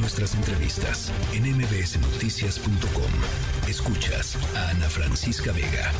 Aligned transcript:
Nuestras 0.00 0.36
entrevistas 0.36 1.12
en 1.32 1.42
mbsnoticias.com. 1.56 3.68
Escuchas 3.68 4.36
a 4.54 4.70
Ana 4.70 4.88
Francisca 4.88 5.50
Vega. 5.50 5.90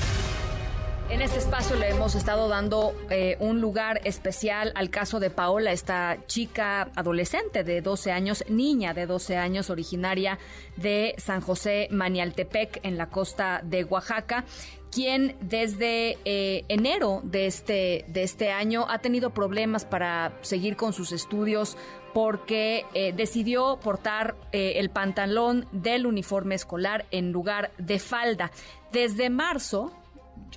En 1.10 1.22
este 1.22 1.38
espacio 1.38 1.74
le 1.74 1.88
hemos 1.88 2.14
estado 2.14 2.48
dando 2.48 2.94
eh, 3.08 3.38
un 3.40 3.62
lugar 3.62 3.98
especial 4.04 4.72
al 4.74 4.90
caso 4.90 5.20
de 5.20 5.30
Paola, 5.30 5.72
esta 5.72 6.18
chica 6.26 6.90
adolescente 6.94 7.64
de 7.64 7.80
12 7.80 8.12
años, 8.12 8.44
niña 8.48 8.92
de 8.92 9.06
12 9.06 9.38
años, 9.38 9.70
originaria 9.70 10.38
de 10.76 11.14
San 11.16 11.40
José 11.40 11.88
Manialtepec, 11.90 12.80
en 12.82 12.98
la 12.98 13.06
costa 13.06 13.62
de 13.64 13.84
Oaxaca 13.84 14.44
quien 14.90 15.36
desde 15.40 16.18
eh, 16.24 16.64
enero 16.68 17.20
de 17.24 17.46
este, 17.46 18.04
de 18.08 18.22
este 18.22 18.50
año 18.50 18.86
ha 18.88 18.98
tenido 18.98 19.30
problemas 19.30 19.84
para 19.84 20.32
seguir 20.42 20.76
con 20.76 20.92
sus 20.92 21.12
estudios 21.12 21.76
porque 22.14 22.84
eh, 22.94 23.12
decidió 23.12 23.78
portar 23.82 24.34
el 24.52 24.90
pantalón 24.90 25.66
del 25.72 26.06
uniforme 26.06 26.54
escolar 26.54 27.06
en 27.10 27.32
lugar 27.32 27.70
de 27.78 27.98
falda. 27.98 28.50
Desde 28.92 29.30
marzo, 29.30 29.92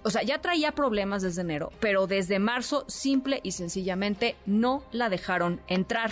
o 0.04 0.10
sea, 0.10 0.24
ya 0.24 0.40
traía 0.40 0.72
problemas 0.72 1.22
desde 1.22 1.42
enero, 1.42 1.72
pero 1.80 2.08
desde 2.08 2.40
marzo 2.40 2.86
simple 2.88 3.40
y 3.44 3.52
sencillamente 3.52 4.36
no 4.46 4.84
la 4.92 5.10
dejaron 5.10 5.62
entrar. 5.68 6.12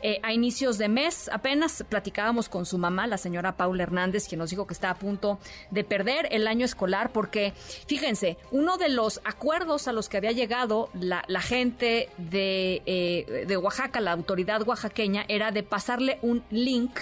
Eh, 0.00 0.20
a 0.22 0.32
inicios 0.32 0.78
de 0.78 0.88
mes 0.88 1.28
apenas 1.32 1.84
platicábamos 1.88 2.48
con 2.48 2.66
su 2.66 2.78
mamá, 2.78 3.06
la 3.06 3.18
señora 3.18 3.56
Paula 3.56 3.82
Hernández, 3.82 4.28
quien 4.28 4.38
nos 4.38 4.50
dijo 4.50 4.66
que 4.66 4.74
está 4.74 4.90
a 4.90 4.94
punto 4.94 5.38
de 5.70 5.82
perder 5.84 6.28
el 6.30 6.46
año 6.46 6.64
escolar 6.64 7.10
porque, 7.10 7.52
fíjense, 7.86 8.36
uno 8.52 8.76
de 8.76 8.88
los 8.88 9.20
acuerdos 9.24 9.88
a 9.88 9.92
los 9.92 10.08
que 10.08 10.16
había 10.16 10.32
llegado 10.32 10.88
la, 10.94 11.22
gente 11.40 12.08
de, 12.16 12.82
eh, 12.86 13.44
de 13.46 13.56
Oaxaca, 13.56 14.00
la 14.00 14.12
autoridad 14.12 14.62
oaxaqueña, 14.66 15.24
era 15.28 15.50
de 15.50 15.62
pasarle 15.62 16.18
un 16.22 16.44
link 16.50 16.98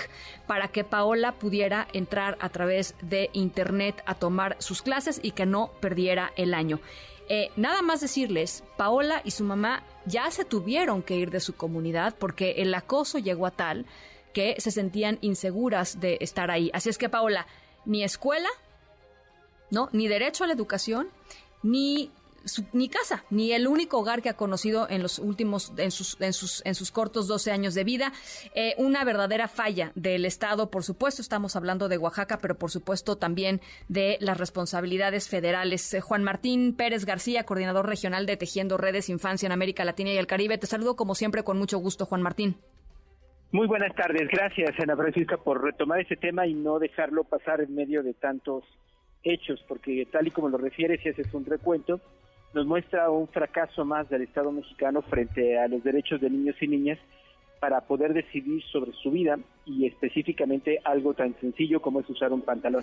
para 0.47 0.69
que 0.69 0.85
Paola 0.85 1.33
pudiera 1.33 1.89
entrar 1.93 2.39
a 2.41 2.49
través 2.49 2.95
de 3.03 3.31
Internet 3.33 4.03
a 4.07 4.15
tomar 4.15 4.57
sus 4.59 4.83
clases 4.83 5.21
y 5.23 5.33
que 5.33 5.45
no 5.45 5.71
perdiera 5.81 6.16
el 6.37 6.55
año. 6.55 6.81
Eh, 7.29 7.51
nada 7.57 7.83
más 7.83 8.01
decirles, 8.01 8.63
Paola 8.77 9.21
y 9.25 9.33
su 9.33 9.43
mamá 9.43 9.83
ya 10.05 10.31
se 10.31 10.45
tuvieron 10.45 11.03
que 11.03 11.17
ir 11.17 11.31
de 11.31 11.41
su 11.41 11.57
comunidad 11.57 12.15
porque 12.19 12.53
el 12.59 12.73
acoso 12.75 13.19
llegó 13.19 13.47
a 13.47 13.51
tal 13.51 13.87
que 14.33 14.57
se 14.59 14.71
sentían 14.71 15.19
inseguras 15.23 15.99
de 15.99 16.19
estar 16.21 16.51
ahí. 16.51 16.71
Así 16.73 16.89
es 16.89 16.99
que, 16.99 17.09
Paola, 17.09 17.47
ni 17.85 18.05
escuela, 18.05 18.49
¿no? 19.71 19.89
Ni 19.93 20.09
derecho 20.09 20.45
a 20.45 20.47
la 20.47 20.53
educación, 20.53 21.09
ni 21.63 22.13
ni 22.73 22.89
casa, 22.89 23.25
ni 23.31 23.53
el 23.53 23.67
único 23.67 23.99
hogar 23.99 24.23
que 24.23 24.29
ha 24.29 24.37
conocido 24.37 24.89
en 24.89 25.03
los 25.03 25.19
últimos, 25.19 25.73
en 25.77 25.91
sus, 25.91 26.21
en 26.21 26.33
sus, 26.33 26.65
en 26.65 26.75
sus 26.75 26.91
cortos 26.91 27.27
12 27.29 27.51
años 27.51 27.75
de 27.75 27.85
vida. 27.85 28.13
Eh, 28.55 28.75
una 28.79 29.05
verdadera 29.05 29.49
falla 29.49 29.93
del 29.95 30.25
Estado, 30.25 30.71
por 30.71 30.83
supuesto, 30.83 31.23
estamos 31.23 31.57
hablando 31.57 31.89
de 31.89 31.99
Oaxaca, 31.99 32.39
pero 32.41 32.57
por 32.57 32.71
supuesto 32.71 33.17
también 33.17 33.61
de 33.89 34.19
las 34.21 34.39
responsabilidades 34.39 35.29
federales. 35.29 35.95
Eh, 35.95 36.01
Juan 36.01 36.25
Martín 36.25 36.75
Pérez 36.77 37.05
García, 37.05 37.45
coordinador 37.45 37.87
regional 37.87 38.27
de 38.27 38.37
Tejiendo 38.37 38.77
Redes 38.77 39.09
Infancia 39.09 39.47
en 39.47 39.53
América 39.53 39.85
Latina 39.85 40.11
y 40.11 40.17
el 40.17 40.27
Caribe. 40.27 40.59
Te 40.59 40.67
saludo 40.67 40.97
como 40.97 41.15
siempre 41.15 41.43
con 41.43 41.59
mucho 41.59 41.79
gusto, 41.79 42.07
Juan 42.07 42.23
Martín. 42.23 42.57
Muy 43.53 43.69
buenas 43.69 43.95
tardes, 43.95 44.29
gracias 44.29 44.79
Ana 44.81 44.97
Francisca 44.97 45.37
por 45.37 45.63
retomar 45.63 46.01
ese 46.01 46.17
tema 46.17 46.47
y 46.47 46.55
no 46.55 46.79
dejarlo 46.79 47.25
pasar 47.25 47.61
en 47.61 47.75
medio 47.75 48.03
de 48.03 48.13
tantos 48.13 48.65
hechos, 49.23 49.65
porque 49.69 50.07
tal 50.11 50.27
y 50.27 50.31
como 50.31 50.49
lo 50.49 50.59
refieres 50.59 51.05
y 51.05 51.11
haces 51.11 51.33
un 51.33 51.45
recuento, 51.45 52.01
nos 52.55 52.67
muestra 52.67 53.11
un 53.11 53.29
fracaso 53.29 53.85
más 53.85 54.09
del 54.09 54.23
Estado 54.23 54.51
mexicano 54.53 55.03
frente 55.03 55.59
a 55.59 55.69
los 55.69 55.83
derechos 55.85 56.21
de 56.21 56.31
niños 56.31 56.57
y 56.61 56.69
niñas 56.69 56.99
para 57.61 57.81
poder 57.83 58.13
decidir 58.13 58.63
sobre 58.65 58.93
su 58.93 59.11
vida 59.11 59.39
y 59.65 59.87
específicamente 59.87 60.81
algo 60.85 61.15
tan 61.15 61.35
sencillo 61.41 61.81
como 61.81 62.01
es 62.01 62.09
usar 62.09 62.33
un 62.33 62.43
pantalón. 62.43 62.83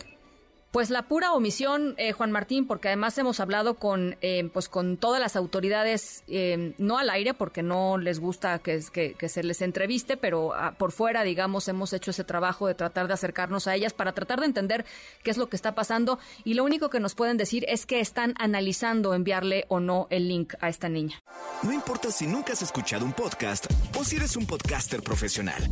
Pues 0.73 0.89
la 0.89 1.03
pura 1.03 1.33
omisión, 1.33 1.93
eh, 1.99 2.13
Juan 2.13 2.31
Martín, 2.31 2.65
porque 2.65 2.87
además 2.87 3.15
hemos 3.19 3.39
hablado 3.39 3.75
con, 3.75 4.17
eh, 4.21 4.49
pues 4.51 4.69
con 4.69 4.97
todas 4.97 5.21
las 5.21 5.35
autoridades, 5.35 6.23
eh, 6.27 6.73
no 6.79 6.97
al 6.97 7.11
aire, 7.11 7.35
porque 7.35 7.61
no 7.61 7.99
les 7.99 8.19
gusta 8.19 8.57
que, 8.57 8.81
se 8.81 9.43
les 9.43 9.61
entreviste, 9.61 10.17
pero 10.17 10.55
ah, 10.55 10.73
por 10.75 10.91
fuera, 10.91 11.21
digamos, 11.21 11.67
hemos 11.67 11.93
hecho 11.93 12.09
ese 12.09 12.23
trabajo 12.23 12.65
de 12.65 12.73
tratar 12.73 13.07
de 13.07 13.13
acercarnos 13.13 13.67
a 13.67 13.75
ellas 13.75 13.93
para 13.93 14.13
tratar 14.13 14.39
de 14.39 14.47
entender 14.47 14.83
qué 15.21 15.29
es 15.29 15.37
lo 15.37 15.47
que 15.47 15.57
está 15.57 15.75
pasando. 15.75 16.17
Y 16.43 16.55
lo 16.55 16.63
único 16.63 16.89
que 16.89 16.99
nos 16.99 17.13
pueden 17.13 17.37
decir 17.37 17.65
es 17.67 17.85
que 17.85 17.99
están 17.99 18.33
analizando 18.39 19.13
enviarle 19.13 19.65
o 19.67 19.79
no 19.79 20.07
el 20.09 20.27
link 20.27 20.55
a 20.59 20.69
esta 20.69 20.89
niña. 20.89 21.21
No 21.61 21.71
importa 21.71 22.09
si 22.09 22.25
nunca 22.25 22.53
has 22.53 22.63
escuchado 22.63 23.05
un 23.05 23.13
podcast 23.13 23.67
o 23.95 24.03
si 24.03 24.15
eres 24.15 24.35
un 24.35 24.47
podcaster 24.47 25.03
profesional. 25.03 25.69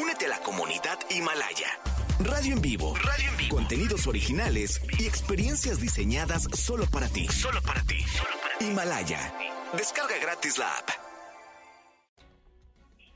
Únete 0.00 0.26
a 0.26 0.28
la 0.28 0.38
comunidad 0.38 1.00
Himalaya. 1.10 1.91
Radio 2.20 2.54
en 2.54 2.62
vivo. 2.62 2.94
Radio 2.96 3.30
en 3.30 3.36
vivo. 3.36 3.56
Contenidos 3.56 4.06
originales 4.06 4.80
y 4.98 5.06
experiencias 5.06 5.80
diseñadas 5.80 6.44
solo 6.54 6.84
para 6.92 7.08
ti. 7.08 7.26
Solo 7.26 7.60
para 7.62 7.82
ti. 7.82 7.96
Himalaya. 8.60 9.18
Descarga 9.76 10.14
gratis 10.20 10.58
la 10.58 10.66
app. 10.66 10.88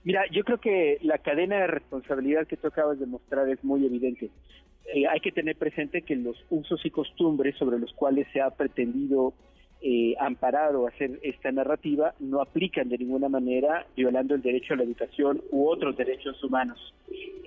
Mira, 0.02 0.22
yo 0.32 0.44
creo 0.44 0.58
que 0.58 0.98
la 1.02 1.18
cadena 1.18 1.56
de 1.56 1.66
responsabilidad 1.66 2.46
que 2.46 2.56
tú 2.56 2.68
acabas 2.68 2.98
de 2.98 3.06
mostrar 3.06 3.48
es 3.48 3.62
muy 3.62 3.84
evidente. 3.84 4.30
Eh, 4.94 5.06
hay 5.06 5.20
que 5.20 5.32
tener 5.32 5.56
presente 5.56 6.02
que 6.02 6.16
los 6.16 6.36
usos 6.48 6.84
y 6.84 6.90
costumbres 6.90 7.56
sobre 7.56 7.78
los 7.78 7.92
cuales 7.92 8.26
se 8.32 8.40
ha 8.40 8.50
pretendido 8.50 9.34
eh, 9.82 10.14
amparado 10.18 10.86
hacer 10.86 11.20
esta 11.22 11.52
narrativa 11.52 12.14
no 12.18 12.40
aplican 12.40 12.88
de 12.88 12.98
ninguna 12.98 13.28
manera 13.28 13.86
violando 13.96 14.34
el 14.34 14.42
derecho 14.42 14.74
a 14.74 14.76
la 14.76 14.84
educación 14.84 15.42
u 15.50 15.68
otros 15.68 15.96
derechos 15.96 16.42
humanos. 16.42 16.94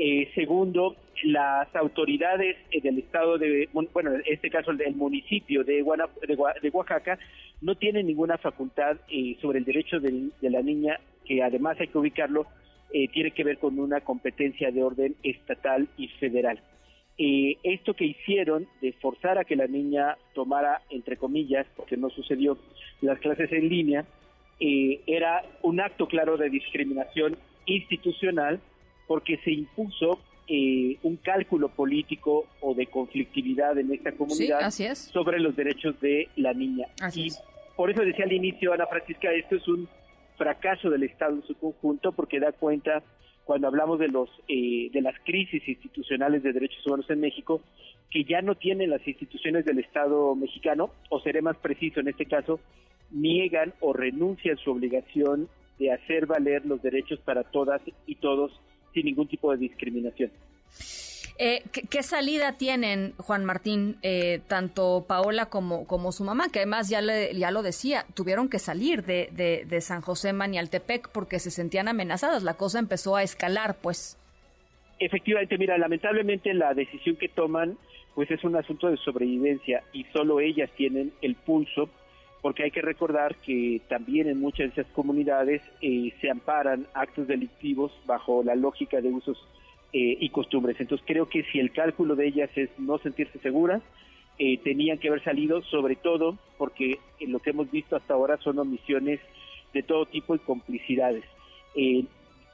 Eh, 0.02 0.30
segundo, 0.34 0.96
las 1.24 1.76
autoridades 1.76 2.56
eh, 2.72 2.80
del 2.82 3.00
estado 3.00 3.38
de, 3.38 3.68
bueno, 3.74 4.14
en 4.14 4.24
este 4.26 4.50
caso 4.50 4.72
del 4.74 4.96
municipio 4.96 5.66
de, 5.66 5.84
de, 5.84 6.70
Oaxaca, 6.72 7.20
no 7.62 7.76
tienen 7.76 8.08
ninguna 8.08 8.38
facultad 8.38 8.96
eh, 9.10 9.36
sobre 9.42 9.60
el 9.60 9.66
derecho 9.66 10.00
de, 10.00 10.30
de, 10.40 10.50
la 10.50 10.62
niña, 10.62 11.00
que 11.26 11.44
además 11.44 11.78
hay 11.82 11.88
que 11.88 11.98
ubicarlo, 11.98 12.48
tiene 13.14 13.30
que 13.30 13.44
ver 13.44 13.60
con 13.60 13.78
una 13.78 14.02
competencia 14.02 14.72
de 14.72 14.82
orden 14.82 15.16
estatal 15.22 15.88
y 15.96 16.08
federal. 16.08 16.60
Eh, 17.22 17.58
esto 17.64 17.96
que 17.96 18.06
hicieron 18.06 18.66
de 18.82 18.94
forzar 18.94 19.38
a 19.38 19.44
que 19.44 19.58
la 19.58 19.68
niña 19.68 20.18
tomara, 20.34 20.82
entre 20.90 21.18
comillas, 21.18 21.68
porque 21.76 21.98
no 21.98 22.10
sucedió, 22.10 22.58
las 23.02 23.20
clases 23.20 23.52
en 23.52 23.68
línea, 23.68 24.06
eh, 24.62 25.02
era 25.06 25.44
un 25.62 25.82
acto 25.82 26.08
claro 26.08 26.38
de 26.38 26.50
discriminación 26.50 27.38
institucional 27.66 28.62
porque 29.06 29.38
se 29.44 29.52
impuso 29.52 30.20
eh, 30.48 30.98
un 31.04 31.18
cálculo 31.18 31.68
político 31.68 32.46
o 32.62 32.74
de 32.74 32.88
conflictividad 32.88 33.78
en 33.78 33.92
esta 33.92 34.14
comunidad 34.14 34.72
sobre 34.72 35.42
los 35.42 35.58
derechos 35.58 36.00
de 36.00 36.30
la 36.38 36.54
niña. 36.54 36.88
y 37.14 37.32
por 37.76 37.92
eso 37.92 38.02
decía 38.02 38.24
al 38.24 38.34
inicio, 38.34 38.72
Ana 38.72 38.88
Francisca, 38.88 39.30
esto 39.34 39.58
es 39.58 39.68
un 39.68 39.90
fracaso 40.38 40.90
del 40.90 41.04
Estado 41.04 41.36
en 41.36 41.44
su 41.44 41.54
conjunto 41.56 42.14
porque 42.14 42.40
da 42.40 42.54
cuenta 42.54 43.04
cuando 43.50 43.66
hablamos 43.66 43.98
de 43.98 44.10
los 44.10 44.30
eh, 44.48 44.92
de 44.94 45.02
las 45.02 45.16
crisis 45.26 45.68
institucionales 45.68 46.44
de 46.44 46.54
derechos 46.54 46.86
humanos 46.86 47.10
en 47.10 47.20
México 47.20 47.62
que 48.12 48.24
ya 48.24 48.44
no 48.44 48.54
tienen 48.54 48.92
las 48.92 49.08
instituciones 49.08 49.66
del 49.66 49.80
Estado 49.80 50.36
mexicano 50.36 50.92
o 51.10 51.20
seré 51.22 51.42
más 51.42 51.58
preciso 51.58 52.00
en 52.00 52.10
este 52.10 52.28
caso 52.28 52.60
niegan 53.10 53.74
o 53.80 53.92
renuncian 53.92 54.56
su 54.58 54.70
obligación 54.70 55.50
de 55.80 55.92
hacer 55.92 56.28
valer 56.28 56.64
los 56.68 56.80
derechos 56.84 57.20
para 57.22 57.44
todas 57.44 57.82
y 58.06 58.14
todos 58.18 58.52
sin 58.94 59.08
ningún 59.08 59.28
tipo 59.28 59.50
de 59.52 59.58
discriminación. 59.58 60.30
Eh, 61.42 61.64
¿qué, 61.72 62.04
salida 62.04 62.58
tienen, 62.58 63.14
Juan 63.16 63.46
Martín, 63.46 63.96
eh, 64.02 64.42
tanto 64.50 65.06
Paola 65.08 65.46
como, 65.46 65.88
como 65.88 66.12
su 66.12 66.26
mamá, 66.26 66.50
que 66.52 66.60
además 66.60 66.90
ya, 66.90 67.00
le, 67.00 67.34
ya 67.34 67.50
lo 67.50 67.64
decía, 67.64 68.06
tuvieron 68.14 68.50
que 68.50 68.60
salir 68.60 69.06
de, 69.06 69.30
de, 69.66 69.80
San 69.80 70.02
José 70.02 70.34
Manialtepec 70.34 71.10
porque 71.14 71.40
se 71.40 71.50
sentían 71.50 71.88
amenazadas? 71.88 72.44
La 72.44 72.56
cosa 72.56 72.78
empezó 72.78 73.16
a 73.16 73.24
escalar, 73.24 73.78
pues. 73.82 74.18
Efectivamente, 75.00 75.58
mira, 75.58 75.78
lamentablemente 75.78 76.54
la 76.54 76.74
decisión 76.74 77.16
que 77.16 77.30
toman 77.30 77.78
pues 78.16 78.30
es 78.32 78.44
un 78.44 78.58
asunto 78.58 78.90
de 78.90 78.98
sobrevivencia 78.98 79.82
y 79.94 80.04
solo 80.12 80.42
ellas 80.42 80.70
tienen 80.76 81.14
el 81.22 81.36
pulso 81.36 81.90
porque 82.42 82.64
hay 82.64 82.72
que 82.72 82.82
recordar 82.82 83.36
que 83.38 83.80
también 83.88 84.28
en 84.28 84.42
muchas 84.42 84.76
de 84.76 84.82
esas 84.82 84.94
comunidades 84.94 85.62
eh, 85.82 86.12
se 86.20 86.30
amparan 86.30 86.86
actos 86.94 87.28
delictivos 87.28 87.94
bajo 88.06 88.44
la 88.44 88.56
lógica 88.56 89.00
de 89.00 89.08
usos 89.08 89.38
eh, 89.92 90.18
y 90.20 90.30
costumbres. 90.30 90.80
Entonces 90.80 91.06
creo 91.08 91.28
que 91.28 91.44
si 91.52 91.60
el 91.60 91.72
cálculo 91.72 92.16
de 92.16 92.28
ellas 92.28 92.50
es 92.56 92.70
no 92.78 92.98
sentirse 93.00 93.40
seguras, 93.40 93.82
eh, 94.38 94.58
tenían 94.60 95.00
que 95.00 95.10
haber 95.10 95.24
salido, 95.24 95.62
sobre 95.64 95.96
todo 95.96 96.38
porque 96.58 97.00
lo 97.22 97.40
que 97.40 97.50
hemos 97.50 97.70
visto 97.72 97.96
hasta 97.96 98.14
ahora 98.14 98.38
son 98.38 98.60
omisiones 98.60 99.20
de 99.74 99.84
todo 99.84 100.06
tipo 100.06 100.36
y 100.36 100.40
complicidades. 100.40 101.24
Eh, 101.76 102.06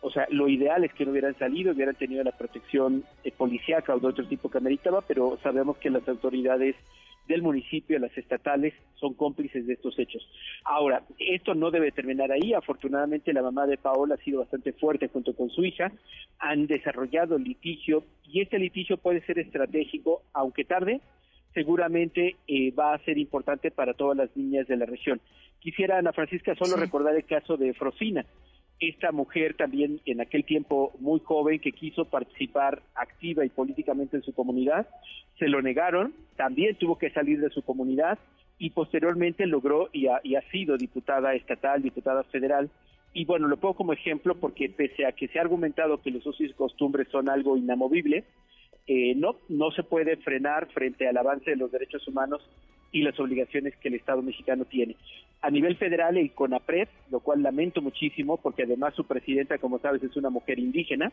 o 0.01 0.11
sea, 0.11 0.27
lo 0.29 0.47
ideal 0.47 0.83
es 0.83 0.93
que 0.93 1.05
no 1.05 1.11
hubieran 1.11 1.37
salido, 1.37 1.73
hubieran 1.73 1.95
tenido 1.95 2.23
la 2.23 2.31
protección 2.31 3.03
policíaca 3.37 3.95
o 3.95 3.99
de 3.99 4.07
otro 4.07 4.25
tipo 4.27 4.49
que 4.49 4.59
ameritaba, 4.59 5.01
pero 5.01 5.37
sabemos 5.43 5.77
que 5.77 5.89
las 5.89 6.07
autoridades 6.07 6.75
del 7.27 7.41
municipio, 7.41 7.99
las 7.99 8.15
estatales, 8.17 8.73
son 8.95 9.13
cómplices 9.13 9.65
de 9.65 9.73
estos 9.73 9.97
hechos. 9.99 10.27
Ahora, 10.63 11.03
esto 11.19 11.55
no 11.55 11.71
debe 11.71 11.91
terminar 11.91 12.31
ahí. 12.31 12.53
Afortunadamente, 12.53 13.33
la 13.33 13.41
mamá 13.41 13.67
de 13.67 13.77
Paola 13.77 14.15
ha 14.15 14.23
sido 14.23 14.39
bastante 14.39 14.73
fuerte 14.73 15.07
junto 15.07 15.35
con 15.35 15.49
su 15.49 15.63
hija. 15.63 15.91
Han 16.39 16.67
desarrollado 16.67 17.37
litigio 17.37 18.03
y 18.25 18.41
este 18.41 18.59
litigio 18.59 18.97
puede 18.97 19.21
ser 19.25 19.39
estratégico, 19.39 20.21
aunque 20.33 20.65
tarde, 20.65 21.01
seguramente 21.53 22.35
eh, 22.47 22.71
va 22.71 22.93
a 22.93 23.03
ser 23.05 23.17
importante 23.17 23.71
para 23.71 23.93
todas 23.93 24.17
las 24.17 24.35
niñas 24.35 24.67
de 24.67 24.77
la 24.77 24.85
región. 24.85 25.21
Quisiera, 25.59 25.97
Ana 25.97 26.13
Francisca, 26.13 26.53
solo 26.55 26.75
recordar 26.75 27.15
el 27.15 27.25
caso 27.25 27.57
de 27.57 27.73
Frosina 27.73 28.25
esta 28.79 29.11
mujer 29.11 29.55
también 29.55 30.01
en 30.05 30.21
aquel 30.21 30.43
tiempo 30.43 30.93
muy 30.99 31.19
joven 31.21 31.59
que 31.59 31.71
quiso 31.71 32.05
participar 32.05 32.81
activa 32.95 33.45
y 33.45 33.49
políticamente 33.49 34.17
en 34.17 34.23
su 34.23 34.33
comunidad, 34.33 34.87
se 35.39 35.47
lo 35.47 35.61
negaron, 35.61 36.13
también 36.35 36.75
tuvo 36.75 36.97
que 36.97 37.09
salir 37.11 37.39
de 37.39 37.49
su 37.49 37.61
comunidad 37.61 38.19
y 38.57 38.69
posteriormente 38.71 39.45
logró 39.47 39.89
y 39.91 40.07
ha, 40.07 40.21
sido 40.51 40.77
diputada 40.77 41.33
estatal, 41.35 41.81
diputada 41.81 42.23
federal. 42.25 42.69
Y 43.13 43.25
bueno, 43.25 43.47
lo 43.47 43.57
pongo 43.57 43.75
como 43.75 43.93
ejemplo 43.93 44.35
porque 44.35 44.69
pese 44.69 45.05
a 45.05 45.13
que 45.13 45.27
se 45.27 45.39
ha 45.39 45.41
argumentado 45.41 46.01
que 46.01 46.11
los 46.11 46.25
usos 46.25 46.41
y 46.41 46.53
costumbres 46.53 47.07
son 47.09 47.29
algo 47.29 47.57
inamovible, 47.57 48.25
eh, 48.87 49.15
no, 49.15 49.37
no 49.49 49.71
se 49.71 49.83
puede 49.83 50.17
frenar 50.17 50.67
frente 50.71 51.07
al 51.07 51.17
avance 51.17 51.49
de 51.49 51.55
los 51.55 51.71
derechos 51.71 52.07
humanos 52.07 52.41
y 52.91 53.01
las 53.01 53.19
obligaciones 53.19 53.75
que 53.77 53.89
el 53.89 53.95
Estado 53.95 54.21
mexicano 54.21 54.65
tiene. 54.65 54.95
A 55.41 55.51
nivel 55.51 55.75
federal, 55.75 56.17
el 56.17 56.31
CONAPRED, 56.31 56.87
lo 57.11 57.19
cual 57.19 57.43
lamento 57.43 57.81
muchísimo, 57.81 58.37
porque 58.37 58.63
además 58.63 58.95
su 58.95 59.05
presidenta, 59.05 59.57
como 59.57 59.79
sabes, 59.79 60.01
es 60.01 60.15
una 60.15 60.29
mujer 60.29 60.59
indígena, 60.59 61.11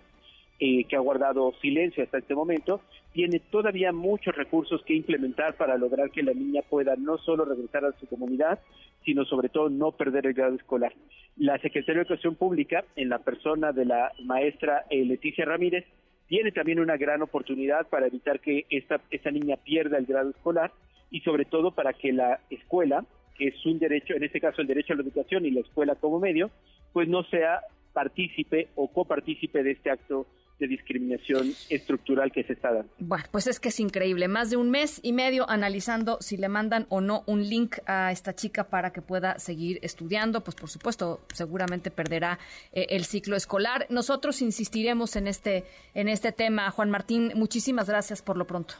eh, 0.58 0.84
que 0.84 0.96
ha 0.96 1.00
guardado 1.00 1.52
silencio 1.60 2.04
hasta 2.04 2.18
este 2.18 2.34
momento, 2.34 2.80
tiene 3.12 3.40
todavía 3.40 3.92
muchos 3.92 4.34
recursos 4.34 4.82
que 4.84 4.94
implementar 4.94 5.56
para 5.56 5.76
lograr 5.76 6.10
que 6.10 6.22
la 6.22 6.32
niña 6.32 6.62
pueda 6.62 6.94
no 6.96 7.18
solo 7.18 7.44
regresar 7.44 7.84
a 7.84 7.92
su 7.98 8.06
comunidad, 8.06 8.60
sino 9.04 9.24
sobre 9.24 9.48
todo 9.48 9.68
no 9.68 9.90
perder 9.92 10.26
el 10.26 10.34
grado 10.34 10.54
escolar. 10.54 10.92
La 11.36 11.58
Secretaría 11.58 12.02
de 12.02 12.06
Educación 12.06 12.36
Pública, 12.36 12.84
en 12.94 13.08
la 13.08 13.18
persona 13.18 13.72
de 13.72 13.86
la 13.86 14.12
maestra 14.24 14.84
eh, 14.88 15.04
Leticia 15.04 15.44
Ramírez, 15.44 15.84
tiene 16.28 16.52
también 16.52 16.80
una 16.80 16.96
gran 16.96 17.22
oportunidad 17.22 17.88
para 17.88 18.06
evitar 18.06 18.40
que 18.40 18.64
esta, 18.70 19.00
esta 19.10 19.30
niña 19.30 19.56
pierda 19.56 19.98
el 19.98 20.06
grado 20.06 20.30
escolar 20.30 20.72
y 21.12 21.20
sobre 21.20 21.44
todo 21.44 21.70
para 21.70 21.92
que 21.92 22.12
la 22.12 22.40
escuela, 22.50 23.04
que 23.36 23.48
es 23.48 23.66
un 23.66 23.78
derecho, 23.78 24.14
en 24.14 24.24
este 24.24 24.40
caso 24.40 24.60
el 24.60 24.66
derecho 24.66 24.94
a 24.94 24.96
la 24.96 25.02
educación 25.02 25.46
y 25.46 25.52
la 25.52 25.60
escuela 25.60 25.94
como 25.94 26.18
medio, 26.18 26.50
pues 26.92 27.06
no 27.06 27.22
sea 27.24 27.60
partícipe 27.92 28.68
o 28.74 28.88
copartícipe 28.88 29.62
de 29.62 29.72
este 29.72 29.90
acto 29.90 30.26
de 30.58 30.68
discriminación 30.68 31.52
estructural 31.70 32.30
que 32.30 32.44
se 32.44 32.52
está 32.52 32.72
dando. 32.72 32.92
Bueno, 32.98 33.24
pues 33.32 33.46
es 33.46 33.58
que 33.58 33.68
es 33.68 33.80
increíble. 33.80 34.28
Más 34.28 34.48
de 34.48 34.56
un 34.56 34.70
mes 34.70 35.00
y 35.02 35.12
medio 35.12 35.48
analizando 35.50 36.18
si 36.20 36.36
le 36.36 36.48
mandan 36.48 36.86
o 36.88 37.00
no 37.00 37.24
un 37.26 37.48
link 37.48 37.78
a 37.86 38.12
esta 38.12 38.32
chica 38.34 38.64
para 38.64 38.92
que 38.92 39.02
pueda 39.02 39.38
seguir 39.38 39.80
estudiando. 39.82 40.42
Pues 40.42 40.54
por 40.54 40.70
supuesto, 40.70 41.20
seguramente 41.34 41.90
perderá 41.90 42.38
eh, 42.72 42.86
el 42.90 43.04
ciclo 43.04 43.34
escolar. 43.34 43.86
Nosotros 43.90 44.40
insistiremos 44.40 45.16
en 45.16 45.26
este, 45.26 45.64
en 45.94 46.08
este 46.08 46.30
tema. 46.30 46.70
Juan 46.70 46.90
Martín, 46.90 47.32
muchísimas 47.34 47.88
gracias 47.88 48.22
por 48.22 48.36
lo 48.36 48.46
pronto. 48.46 48.74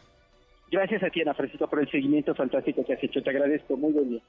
Gracias 0.72 1.02
a 1.02 1.10
ti, 1.10 1.20
Ana 1.20 1.34
Francisca, 1.34 1.66
por 1.66 1.80
el 1.80 1.90
seguimiento 1.90 2.34
fantástico 2.34 2.82
que 2.82 2.94
has 2.94 3.04
hecho. 3.04 3.22
Te 3.22 3.28
agradezco. 3.28 3.76
Muy 3.76 3.92
buen 3.92 4.08
día. 4.08 4.22